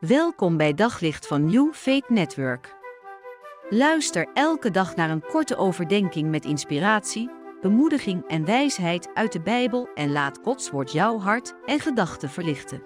[0.00, 2.74] Welkom bij Daglicht van New Faith Network.
[3.70, 7.30] Luister elke dag naar een korte overdenking met inspiratie,
[7.60, 12.82] bemoediging en wijsheid uit de Bijbel en laat Gods woord jouw hart en gedachten verlichten.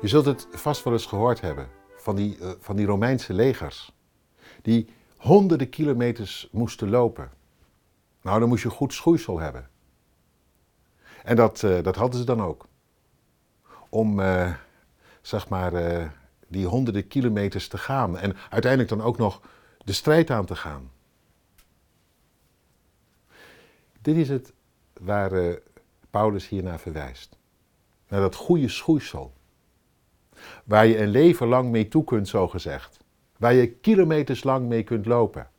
[0.00, 3.92] Je zult het vast wel eens gehoord hebben van die, uh, van die Romeinse legers,
[4.62, 7.30] die honderden kilometers moesten lopen.
[8.22, 9.68] Nou, dan moest je goed schoeisel hebben.
[11.24, 12.66] En dat, uh, dat hadden ze dan ook.
[13.88, 14.52] Om, uh,
[15.26, 16.08] zeg maar, uh,
[16.48, 18.18] die honderden kilometers te gaan.
[18.18, 19.40] En uiteindelijk dan ook nog
[19.78, 20.90] de strijd aan te gaan.
[24.02, 24.52] Dit is het
[25.00, 25.54] waar uh,
[26.10, 27.36] Paulus hier naar verwijst.
[28.08, 29.32] Naar dat goede schoeisel.
[30.64, 32.98] Waar je een leven lang mee toe kunt, zo gezegd.
[33.38, 35.50] Waar je kilometers lang mee kunt lopen.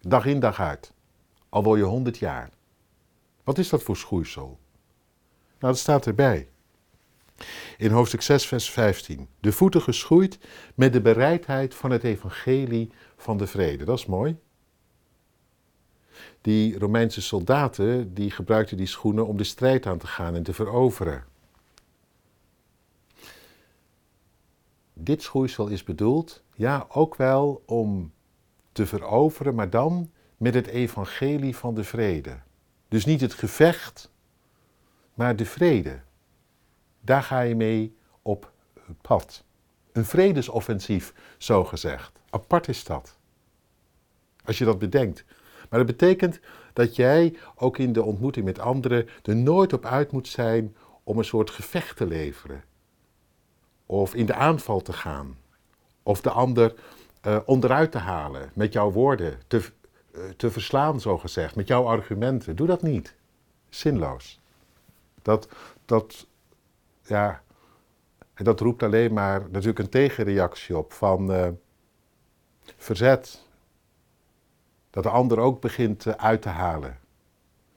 [0.00, 0.92] Dag in dag uit.
[1.48, 2.50] Al word je honderd jaar.
[3.44, 4.46] Wat is dat voor schoeisel?
[5.58, 6.48] Nou, dat staat erbij.
[7.76, 9.28] In hoofdstuk 6, vers 15.
[9.40, 10.38] De voeten geschoeid
[10.74, 13.84] met de bereidheid van het evangelie van de vrede.
[13.84, 14.36] Dat is mooi.
[16.40, 20.52] Die Romeinse soldaten die gebruikten die schoenen om de strijd aan te gaan en te
[20.52, 21.24] veroveren.
[24.92, 28.12] Dit schoeisel is bedoeld, ja, ook wel om
[28.72, 32.38] te veroveren, maar dan met het evangelie van de vrede.
[32.88, 34.10] Dus niet het gevecht,
[35.14, 36.00] maar de vrede.
[37.00, 38.52] Daar ga je mee op
[39.00, 39.44] pad.
[39.92, 42.18] Een vredesoffensief, zo gezegd.
[42.30, 43.18] Apart is dat.
[44.44, 45.24] Als je dat bedenkt.
[45.68, 46.40] Maar dat betekent
[46.72, 51.18] dat jij ook in de ontmoeting met anderen er nooit op uit moet zijn om
[51.18, 52.64] een soort gevecht te leveren.
[53.86, 55.38] Of in de aanval te gaan.
[56.02, 56.74] Of de ander
[57.26, 59.72] uh, onderuit te halen met jouw woorden, te,
[60.12, 62.56] uh, te verslaan, zo gezegd, met jouw argumenten.
[62.56, 63.14] Doe dat niet.
[63.68, 64.40] Zinloos.
[65.22, 65.48] Dat,
[65.84, 66.26] dat
[67.08, 67.42] ja,
[68.34, 71.48] en dat roept alleen maar natuurlijk een tegenreactie op van uh,
[72.76, 73.46] verzet.
[74.90, 76.98] Dat de ander ook begint uh, uit te halen.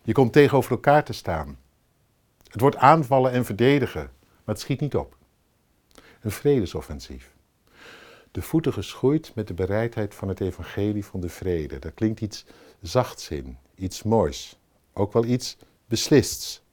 [0.01, 1.59] Je komt tegenover elkaar te staan.
[2.47, 5.17] Het wordt aanvallen en verdedigen, maar het schiet niet op.
[6.21, 7.33] Een vredesoffensief.
[8.31, 11.79] De voeten geschoeid met de bereidheid van het evangelie van de vrede.
[11.79, 12.45] Dat klinkt iets
[12.81, 14.59] zachts in, iets moois,
[14.93, 16.63] ook wel iets beslists.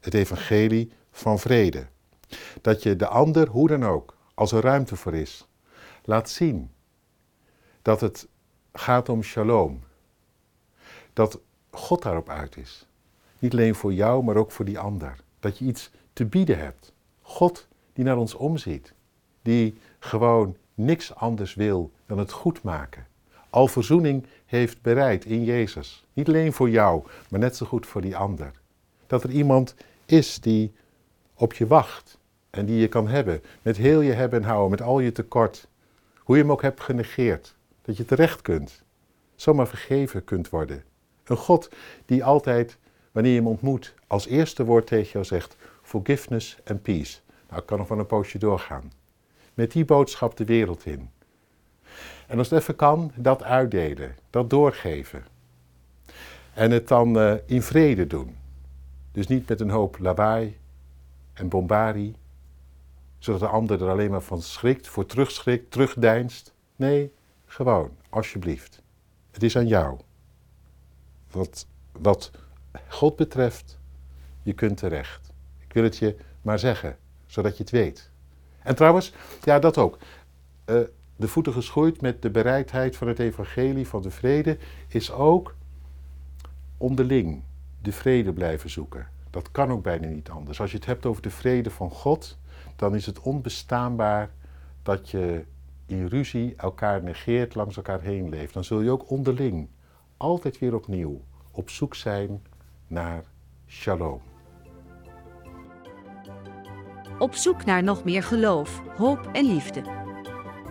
[0.00, 1.86] Het evangelie van vrede.
[2.60, 5.46] Dat je de ander, hoe dan ook, als er ruimte voor is,
[6.04, 6.70] laat zien
[7.82, 8.28] dat het
[8.72, 9.80] gaat om shalom.
[11.12, 12.86] Dat God daarop uit is.
[13.38, 15.16] Niet alleen voor jou, maar ook voor die ander.
[15.40, 16.92] Dat je iets te bieden hebt.
[17.22, 18.92] God die naar ons omziet.
[19.42, 23.06] Die gewoon niks anders wil dan het goed maken.
[23.50, 26.04] Al verzoening heeft bereid in Jezus.
[26.12, 28.50] Niet alleen voor jou, maar net zo goed voor die ander.
[29.06, 29.74] Dat er iemand
[30.06, 30.72] is die
[31.34, 32.18] op je wacht
[32.52, 33.42] en die je kan hebben.
[33.62, 35.68] Met heel je hebben en houden, met al je tekort.
[36.18, 37.54] Hoe je hem ook hebt genegeerd.
[37.82, 38.82] Dat je terecht kunt.
[39.34, 40.84] Zomaar vergeven kunt worden.
[41.24, 41.68] Een God
[42.06, 42.78] die altijd,
[43.12, 47.18] wanneer je hem ontmoet, als eerste woord tegen jou zegt: forgiveness and peace.
[47.48, 48.92] Nou, ik kan nog wel een poosje doorgaan.
[49.54, 51.10] Met die boodschap de wereld in.
[52.26, 55.24] En als het even kan, dat uitdelen, dat doorgeven.
[56.54, 58.36] En het dan uh, in vrede doen.
[59.12, 60.58] Dus niet met een hoop lawaai
[61.32, 62.14] en bombardie,
[63.22, 66.54] zodat de ander er alleen maar van schrikt, voor terugschrikt, terugdeinst.
[66.76, 67.12] Nee,
[67.44, 68.82] gewoon, alsjeblieft.
[69.30, 69.98] Het is aan jou.
[71.30, 72.30] Wat, wat
[72.88, 73.78] God betreft,
[74.42, 75.32] je kunt terecht.
[75.58, 78.10] Ik wil het je maar zeggen, zodat je het weet.
[78.62, 79.12] En trouwens,
[79.42, 79.98] ja, dat ook.
[80.66, 80.80] Uh,
[81.16, 85.54] de voeten geschoeid met de bereidheid van het evangelie van de vrede is ook
[86.76, 87.42] onderling
[87.82, 89.08] de vrede blijven zoeken.
[89.30, 90.60] Dat kan ook bijna niet anders.
[90.60, 92.38] Als je het hebt over de vrede van God,
[92.76, 94.30] dan is het onbestaanbaar
[94.82, 95.44] dat je
[95.86, 98.54] in ruzie elkaar negeert, langs elkaar heen leeft.
[98.54, 99.68] Dan zul je ook onderling
[100.16, 102.42] altijd weer opnieuw op zoek zijn
[102.86, 103.24] naar
[103.66, 104.20] shalom.
[107.18, 109.82] Op zoek naar nog meer geloof, hoop en liefde.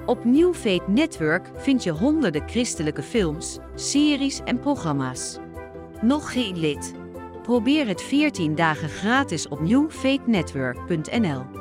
[0.05, 5.37] Op New Faith Network vind je honderden christelijke films, series en programma's.
[6.01, 6.93] Nog geen lid?
[7.43, 11.60] Probeer het 14 dagen gratis op newfaithnetwork.nl.